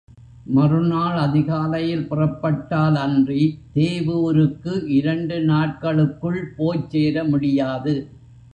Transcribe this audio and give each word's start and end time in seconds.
மறுநாள் 0.45 1.17
அதிகாலையில் 1.17 2.07
புறப்பட்டாலன்றி, 2.09 3.41
தேவூருக்கு 3.75 4.73
இரண்டு 4.97 5.37
நாட்களுக்குள் 5.43 6.41
போய்ச் 6.57 6.89
சேர 6.89 7.23
முடியாது. 7.23 7.95